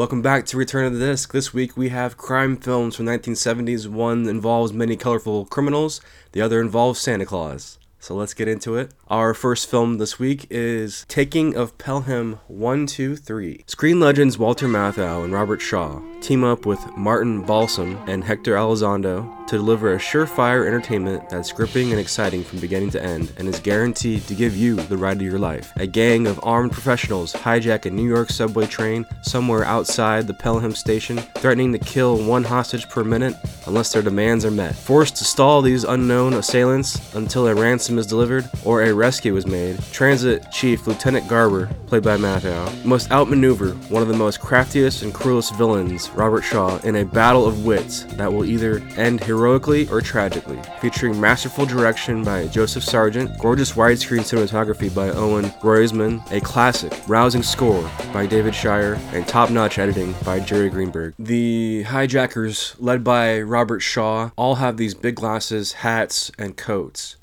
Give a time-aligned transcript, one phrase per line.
[0.00, 1.30] Welcome back to Return of the Disc.
[1.30, 3.86] This week we have crime films from 1970s.
[3.86, 6.00] One involves many colorful criminals,
[6.32, 7.78] the other involves Santa Claus.
[8.00, 8.92] So let's get into it.
[9.08, 13.64] Our first film this week is Taking of Pelham 123.
[13.66, 19.46] Screen legends Walter Matthau and Robert Shaw team up with Martin Balsam and Hector Elizondo
[19.46, 23.58] to deliver a surefire entertainment that's gripping and exciting from beginning to end and is
[23.58, 25.72] guaranteed to give you the ride of your life.
[25.76, 30.74] A gang of armed professionals hijack a New York subway train somewhere outside the Pelham
[30.74, 33.34] station, threatening to kill one hostage per minute
[33.66, 34.74] unless their demands are met.
[34.74, 39.46] Forced to stall these unknown assailants until a ransom is delivered or a rescue is
[39.46, 45.02] made, Transit Chief Lieutenant Garber, played by Matthau, must outmaneuver one of the most craftiest
[45.02, 49.88] and cruelest villains Robert Shaw in a battle of wits that will either end heroically
[49.88, 50.60] or tragically.
[50.80, 57.42] Featuring masterful direction by Joseph Sargent, gorgeous widescreen cinematography by Owen Roizman, a classic, rousing
[57.42, 61.14] score by David Shire, and top notch editing by Jerry Greenberg.
[61.18, 67.16] The hijackers, led by Robert Shaw, all have these big glasses, hats, and coats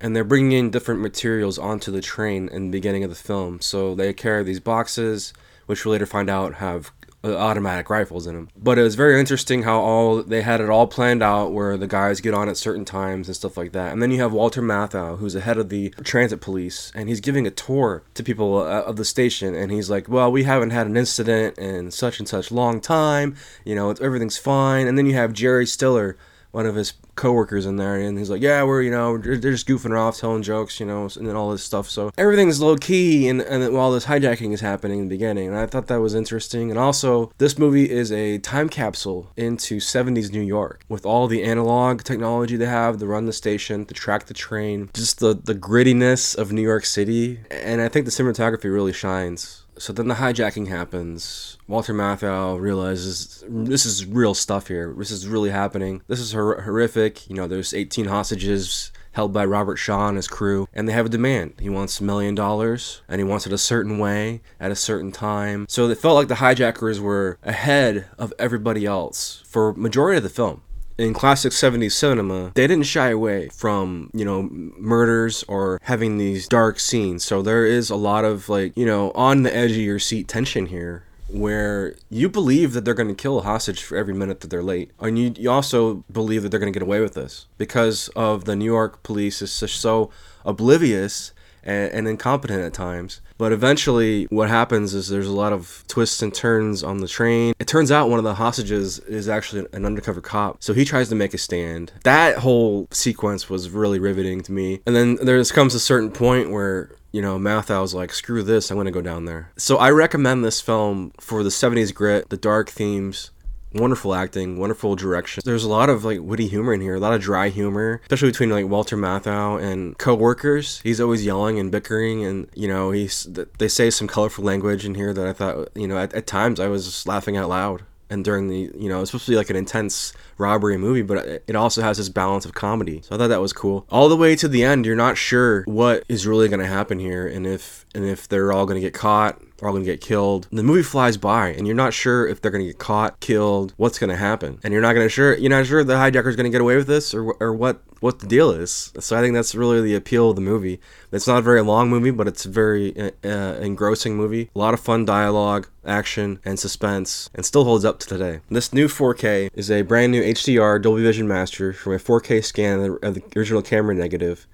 [0.00, 3.60] and they're bringing in different materials onto the train in the beginning of the film.
[3.60, 5.32] So they carry these boxes,
[5.66, 6.92] which we later find out have
[7.24, 8.48] uh, automatic rifles in them.
[8.56, 11.88] But it was very interesting how all they had it all planned out where the
[11.88, 13.92] guys get on at certain times and stuff like that.
[13.92, 17.20] And then you have Walter Matthau, who's the head of the transit police, and he's
[17.20, 19.56] giving a tour to people uh, of the station.
[19.56, 23.34] And he's like, "Well, we haven't had an incident in such and such long time.
[23.64, 26.16] You know, everything's fine." And then you have Jerry Stiller,
[26.50, 29.68] one of his coworkers in there, and he's like, "Yeah, we're you know they're just
[29.68, 33.28] goofing off, telling jokes, you know, and then all this stuff." So everything's low key,
[33.28, 36.14] and and while this hijacking is happening in the beginning, and I thought that was
[36.14, 36.70] interesting.
[36.70, 41.42] And also, this movie is a time capsule into '70s New York with all the
[41.42, 45.54] analog technology they have to run the station, to track the train, just the the
[45.54, 49.64] grittiness of New York City, and I think the cinematography really shines.
[49.78, 51.58] So then the hijacking happens.
[51.66, 54.94] Walter Matthau realizes this is real stuff here.
[54.96, 56.02] This is really happening.
[56.08, 57.28] This is hor- horrific.
[57.28, 61.06] You know, there's 18 hostages held by Robert Shaw and his crew, and they have
[61.06, 61.54] a demand.
[61.58, 65.10] He wants a million dollars, and he wants it a certain way at a certain
[65.10, 65.66] time.
[65.68, 70.28] So it felt like the hijackers were ahead of everybody else for majority of the
[70.28, 70.62] film
[70.98, 76.48] in classic 70s cinema, they didn't shy away from, you know, murders or having these
[76.48, 77.24] dark scenes.
[77.24, 80.28] So there is a lot of, like, you know, on the edge of your seat
[80.28, 84.40] tension here where you believe that they're going to kill a hostage for every minute
[84.40, 84.90] that they're late.
[84.98, 88.44] And you, you also believe that they're going to get away with this because of
[88.44, 90.10] the New York police is so
[90.44, 91.32] oblivious
[91.68, 93.20] and, and incompetent at times.
[93.36, 97.54] But eventually, what happens is there's a lot of twists and turns on the train.
[97.60, 101.08] It turns out one of the hostages is actually an undercover cop, so he tries
[101.10, 101.92] to make a stand.
[102.02, 104.80] That whole sequence was really riveting to me.
[104.86, 108.76] And then there comes a certain point where you know, Matthau's like, screw this, I'm
[108.76, 109.50] gonna go down there.
[109.56, 113.30] So I recommend this film for the 70s grit, the dark themes,
[113.72, 115.42] wonderful acting, wonderful direction.
[115.44, 118.30] There's a lot of like witty humor in here, a lot of dry humor, especially
[118.30, 120.80] between like Walter Matthau and co-workers.
[120.82, 123.24] He's always yelling and bickering, and you know he's
[123.58, 126.60] they say some colorful language in here that I thought you know at, at times
[126.60, 127.82] I was just laughing out loud.
[128.10, 131.42] And during the you know it's supposed to be like an intense robbery movie, but
[131.46, 133.02] it also has this balance of comedy.
[133.02, 133.84] So I thought that was cool.
[133.90, 136.98] All the way to the end, you're not sure what is really going to happen
[136.98, 139.90] here, and if and if they're all going to get caught are all going to
[139.90, 140.46] get killed.
[140.50, 143.18] And the movie flies by, and you're not sure if they're going to get caught,
[143.18, 145.94] killed, what's going to happen, and you're not going to sure you're not sure the
[145.94, 148.92] hijacker's going to get away with this or or what what the deal is.
[149.00, 150.80] So I think that's really the appeal of the movie.
[151.10, 154.50] It's not a very long movie, but it's a very uh, uh engrossing movie.
[154.54, 158.40] A lot of fun dialogue, action, and suspense, and still holds up to today.
[158.48, 162.98] This new 4K is a brand new HDR Dolby Vision Master from a 4K scan
[163.02, 164.46] of the original camera negative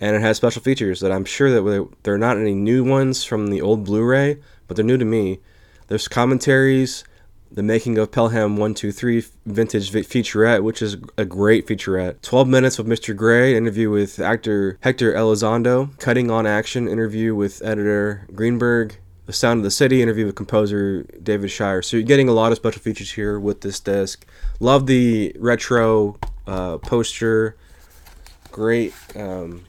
[0.00, 3.24] and it has special features that I'm sure that there are not any new ones
[3.24, 5.40] from the old Blu-ray, but they're new to me.
[5.88, 7.04] There's commentaries,
[7.50, 12.20] the making of Pelham 123 vintage featurette, which is a great featurette.
[12.22, 13.14] 12 minutes with Mr.
[13.16, 18.96] Gray, interview with actor Hector Elizondo, cutting on action interview with editor Greenberg,
[19.26, 21.80] the Sound of the City interview with composer David Shire.
[21.80, 24.26] So you're getting a lot of special features here with this disc.
[24.58, 27.56] Love the retro uh, poster.
[28.50, 28.92] Great.
[29.14, 29.64] Um,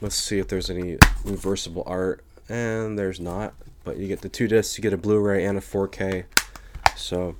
[0.00, 2.22] Let's see if there's any reversible art.
[2.48, 3.54] And there's not.
[3.84, 6.24] But you get the two discs, you get a Blu-ray and a 4K.
[6.96, 7.36] So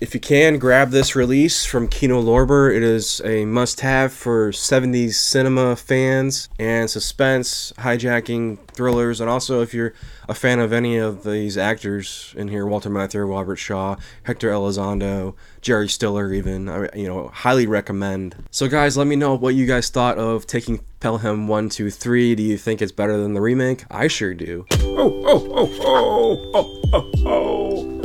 [0.00, 5.12] if you can grab this release from Kino Lorber, it is a must-have for 70s
[5.12, 9.92] cinema fans and suspense, hijacking, thrillers, and also if you're
[10.26, 15.34] a fan of any of these actors in here, Walter Matthau, Robert Shaw, Hector Elizondo,
[15.60, 18.36] Jerry Stiller, even, I, you know, highly recommend.
[18.50, 22.34] So guys, let me know what you guys thought of taking Pelham 1, 2, 3.
[22.36, 23.84] Do you think it's better than the remake?
[23.90, 24.64] I sure do.
[24.72, 27.99] Oh, oh, oh, oh, oh, oh, oh.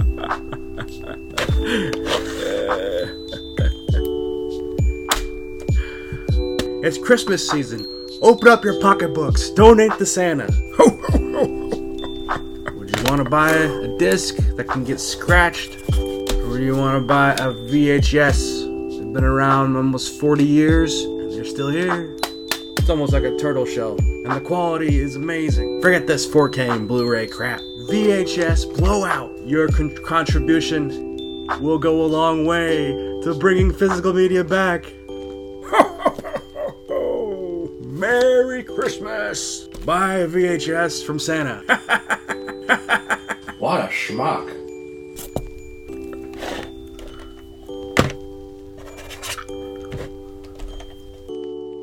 [6.85, 7.88] it's Christmas season.
[8.21, 9.50] Open up your pocketbooks.
[9.50, 10.45] Donate to Santa.
[12.75, 15.89] Would you want to buy a disc that can get scratched?
[15.94, 19.00] Or do you want to buy a VHS?
[19.00, 22.15] They've been around almost 40 years and they're still here.
[22.77, 25.81] It's almost like a turtle shell, and the quality is amazing.
[25.81, 27.59] Forget this 4K and Blu ray crap.
[27.89, 29.31] VHS Blowout.
[29.47, 31.04] Your con- contribution
[31.59, 32.88] will go a long way
[33.24, 34.86] to bringing physical media back.
[37.81, 39.68] Merry Christmas!
[39.86, 41.63] Buy a VHS from Santa.
[43.65, 44.47] What a schmuck.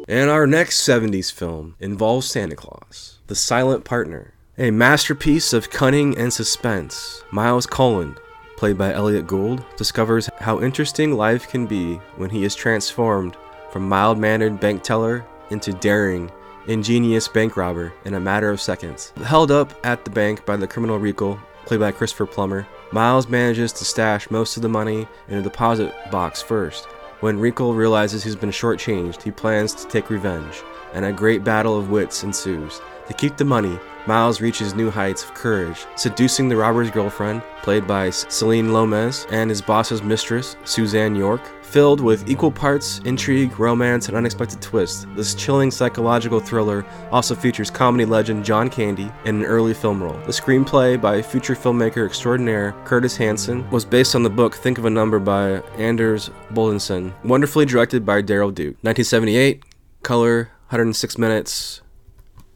[0.07, 4.35] And our next 70s film involves Santa Claus, The Silent Partner.
[4.59, 8.17] A masterpiece of cunning and suspense, Miles Cullen,
[8.63, 13.37] played by Elliot Gould, discovers how interesting life can be when he is transformed
[13.73, 16.31] from mild mannered bank teller into daring,
[16.69, 19.13] ingenious bank robber in a matter of seconds.
[19.25, 23.73] Held up at the bank by the criminal Rico, played by Christopher Plummer, Miles manages
[23.73, 26.85] to stash most of the money in a deposit box first.
[27.19, 30.63] When Rico realizes he's been shortchanged, he plans to take revenge,
[30.93, 32.81] and a great battle of wits ensues.
[33.09, 33.77] To keep the money,
[34.07, 39.49] Miles reaches new heights of courage, seducing the robber's girlfriend, played by Celine Lomez, and
[39.49, 41.41] his boss's mistress, Suzanne York.
[41.63, 47.71] Filled with equal parts intrigue, romance, and unexpected twists, this chilling psychological thriller also features
[47.71, 50.19] comedy legend John Candy in an early film role.
[50.27, 54.85] The screenplay by future filmmaker extraordinaire Curtis Hanson was based on the book Think of
[54.85, 58.77] a Number by Anders Bodelsen, wonderfully directed by Daryl Duke.
[58.83, 59.63] 1978,
[60.03, 61.82] color, 106 minutes,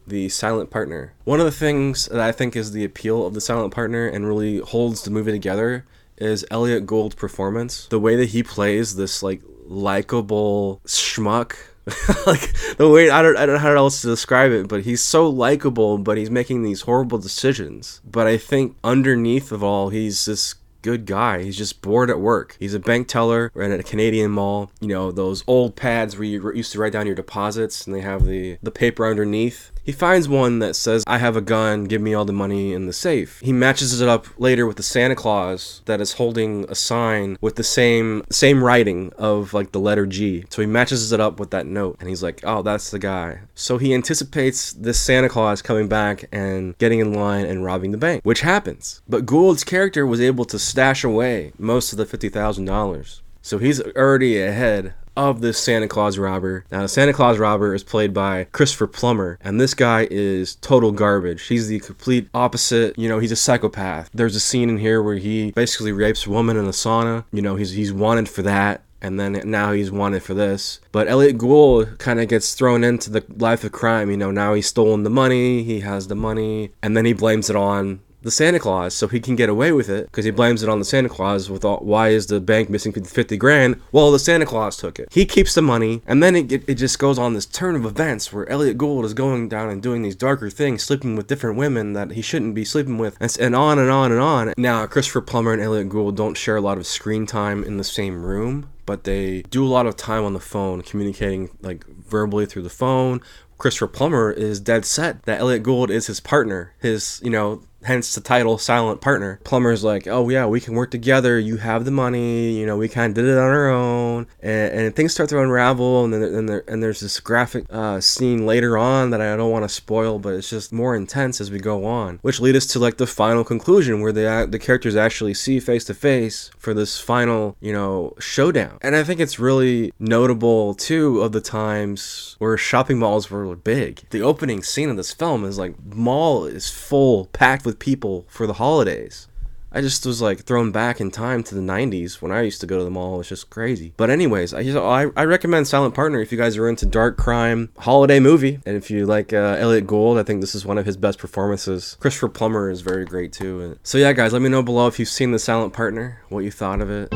[0.07, 1.13] the silent partner.
[1.25, 4.27] One of the things that I think is the appeal of the silent partner and
[4.27, 5.85] really holds the movie together
[6.17, 7.87] is Elliot Gould's performance.
[7.87, 11.55] The way that he plays this like likable schmuck.
[12.27, 15.01] like the way I don't I don't know how else to describe it, but he's
[15.01, 18.01] so likable, but he's making these horrible decisions.
[18.09, 21.43] But I think underneath of all, he's this good guy.
[21.43, 22.55] He's just bored at work.
[22.59, 24.71] He's a bank teller at a Canadian mall.
[24.81, 28.01] You know those old pads where you used to write down your deposits, and they
[28.01, 29.71] have the the paper underneath.
[29.87, 32.87] He finds one that says, I have a gun, give me all the money in
[32.87, 33.39] the safe.
[33.39, 37.55] He matches it up later with the Santa Claus that is holding a sign with
[37.55, 40.43] the same same writing of like the letter G.
[40.49, 43.39] So he matches it up with that note and he's like, Oh, that's the guy.
[43.55, 47.97] So he anticipates this Santa Claus coming back and getting in line and robbing the
[47.97, 49.01] bank, which happens.
[49.07, 53.21] But Gould's character was able to stash away most of the fifty thousand dollars.
[53.41, 56.63] So he's already ahead of this Santa Claus robber.
[56.71, 60.91] Now, the Santa Claus robber is played by Christopher Plummer, and this guy is total
[60.91, 61.47] garbage.
[61.47, 62.97] He's the complete opposite.
[62.97, 64.09] You know, he's a psychopath.
[64.13, 67.25] There's a scene in here where he basically rapes a woman in a sauna.
[67.33, 68.83] You know, he's he's wanted for that.
[68.99, 70.79] And then now he's wanted for this.
[70.91, 74.09] But Elliot Gould kind of gets thrown into the life of crime.
[74.09, 77.47] You know, now he's stolen the money, he has the money, and then he blames
[77.47, 80.63] it on the Santa Claus so he can get away with it because he blames
[80.63, 83.81] it on the Santa Claus with all, why is the bank missing 50 grand?
[83.91, 85.09] Well, the Santa Claus took it.
[85.11, 88.31] He keeps the money and then it, it, just goes on this turn of events
[88.31, 91.93] where Elliot Gould is going down and doing these darker things, sleeping with different women
[91.93, 94.53] that he shouldn't be sleeping with and, and on and on and on.
[94.57, 97.83] Now, Christopher Plummer and Elliot Gould don't share a lot of screen time in the
[97.83, 102.45] same room, but they do a lot of time on the phone communicating like verbally
[102.45, 103.21] through the phone
[103.57, 108.15] Christopher Plummer is dead set that Elliot Gould is his partner, his, you know, hence
[108.15, 109.39] the title silent partner.
[109.43, 111.39] Plummer's like oh yeah we can work together.
[111.39, 112.57] You have the money.
[112.57, 114.27] You know we kind of did it on our own.
[114.41, 117.99] And, and things start to unravel and then and, there, and there's this graphic uh,
[118.01, 121.51] scene later on that i don't want to spoil but it's just more intense as
[121.51, 124.95] we go on which lead us to like the final conclusion where the, the characters
[124.95, 128.77] actually see face to face for this final you know showdown.
[128.81, 134.01] And i think it's really notable too of the times where shopping malls were big.
[134.09, 138.47] The opening scene of this film is like mall is full packed with people for
[138.47, 139.27] the holidays.
[139.69, 142.67] I just was like thrown back in time to the 90s when I used to
[142.67, 143.19] go to the mall.
[143.19, 143.93] It's just crazy.
[143.97, 147.69] But anyways, I, I, I recommend Silent Partner if you guys are into dark crime
[147.77, 148.59] holiday movie.
[148.65, 151.19] And if you like uh, Elliot Gould, I think this is one of his best
[151.19, 151.97] performances.
[151.99, 153.77] Christopher Plummer is very great too.
[153.83, 156.51] So yeah, guys, let me know below if you've seen The Silent Partner, what you
[156.51, 157.13] thought of it.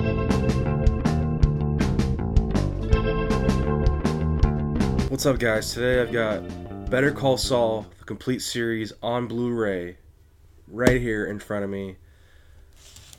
[5.10, 5.74] What's up, guys?
[5.74, 9.98] Today I've got Better Call Saul, the complete series on Blu-ray
[10.72, 11.98] right here in front of me.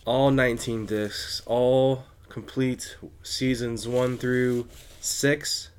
[0.05, 4.67] All 19 discs, all complete seasons 1 through
[5.01, 5.71] 6.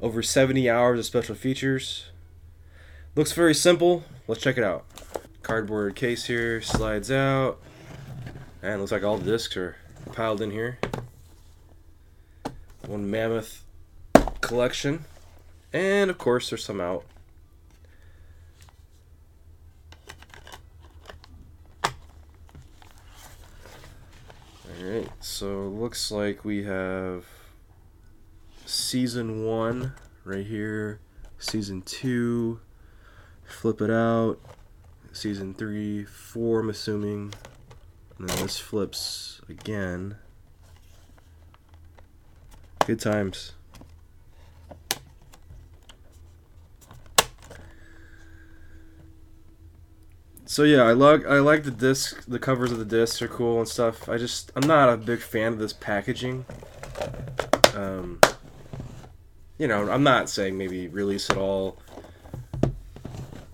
[0.00, 2.06] Over 70 hours of special features.
[3.14, 4.04] Looks very simple.
[4.28, 4.84] Let's check it out.
[5.42, 7.60] Cardboard case here slides out.
[8.62, 9.76] And looks like all the discs are
[10.12, 10.78] piled in here.
[12.86, 13.64] One mammoth
[14.40, 15.04] collection.
[15.72, 17.04] And of course, there's some out.
[24.80, 27.26] Alright, so looks like we have
[28.64, 29.92] season one
[30.24, 31.00] right here,
[31.38, 32.60] season two,
[33.44, 34.38] flip it out,
[35.12, 37.34] season three, four, I'm assuming,
[38.18, 40.16] and then this flips again.
[42.86, 43.52] Good times.
[50.44, 52.24] So yeah, I like I like the disc.
[52.26, 54.08] The covers of the discs are cool and stuff.
[54.08, 56.44] I just I'm not a big fan of this packaging.
[57.74, 58.20] Um,
[59.58, 61.78] you know, I'm not saying maybe release it all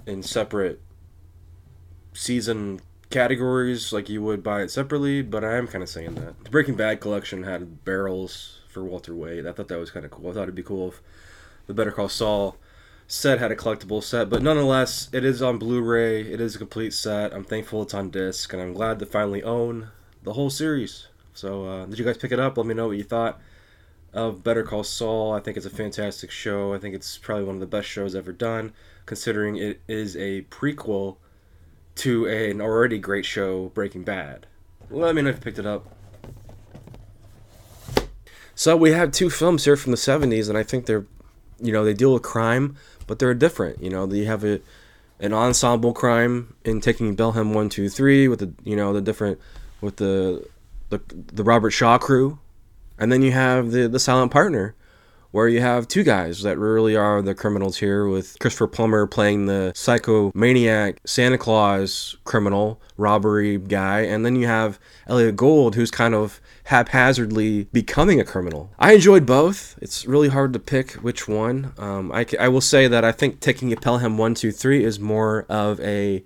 [0.06, 0.80] in separate
[2.14, 2.80] season
[3.10, 6.44] categories like you would buy it separately, but I am kind of saying that.
[6.44, 9.46] The Breaking Bad collection had barrels for Walter White.
[9.46, 10.30] I thought that was kind of cool.
[10.30, 11.02] I thought it'd be cool if
[11.66, 12.56] the Better Call Saul
[13.08, 16.20] set had a collectible set, but nonetheless, it is on Blu-ray.
[16.20, 17.32] It is a complete set.
[17.32, 19.88] I'm thankful it's on disc, and I'm glad to finally own
[20.22, 21.08] the whole series.
[21.32, 22.56] So, uh, did you guys pick it up?
[22.56, 23.40] Let me know what you thought
[24.12, 25.32] of Better Call Saul.
[25.32, 26.74] I think it's a fantastic show.
[26.74, 28.72] I think it's probably one of the best shows ever done,
[29.06, 31.16] considering it is a prequel
[31.96, 34.46] to an already great show, Breaking Bad.
[34.90, 35.94] Let me know if you picked it up.
[38.54, 41.06] So we have two films here from the 70s, and I think they're,
[41.60, 43.82] you know, they deal with crime, but they're different.
[43.82, 44.60] You know, they have a
[45.20, 49.38] an ensemble crime in taking Pelham one, two, three with the you know the different
[49.80, 50.46] with the
[50.90, 52.38] the the Robert Shaw crew,
[52.98, 54.74] and then you have the the silent partner,
[55.30, 59.46] where you have two guys that really are the criminals here, with Christopher Plummer playing
[59.46, 66.14] the psychomaniac Santa Claus criminal robbery guy, and then you have Elliot Gould, who's kind
[66.14, 68.70] of haphazardly becoming a criminal.
[68.78, 69.78] I enjoyed both.
[69.82, 71.72] It's really hard to pick which one.
[71.78, 75.78] Um, I, I will say that I think taking a Pelham 123 is more of
[75.80, 76.24] a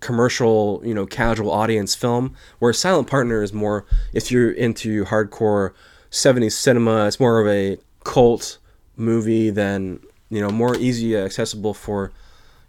[0.00, 5.72] commercial, you know, casual audience film, where Silent Partner is more, if you're into hardcore
[6.10, 8.58] 70s cinema, it's more of a cult
[8.96, 12.12] movie than, you know, more easy uh, accessible for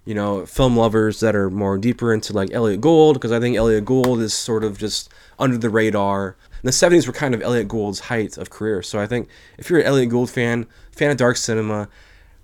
[0.03, 3.55] you know, film lovers that are more deeper into like Elliot Gould, because I think
[3.55, 6.35] Elliot Gould is sort of just under the radar.
[6.61, 8.81] And the 70s were kind of Elliot Gould's height of career.
[8.81, 11.87] So I think if you're an Elliot Gould fan, fan of dark cinema,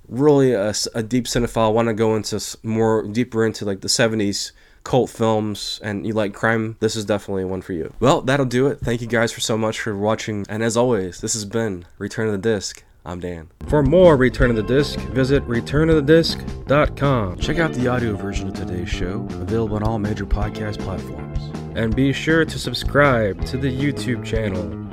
[0.07, 4.51] really a, a deep cinephile, want to go into more deeper into like the 70s
[4.87, 7.93] cult films and you like crime, this is definitely one for you.
[7.99, 8.79] Well, that'll do it.
[8.79, 10.45] Thank you guys for so much for watching.
[10.47, 12.85] And as always, this has been Return of the Disc.
[13.05, 13.49] I'm Dan.
[13.67, 17.37] For more Return of the Disc, visit returnofthedisc.com.
[17.39, 21.39] Check out the audio version of today's show, available on all major podcast platforms.
[21.75, 24.86] And be sure to subscribe to the YouTube channel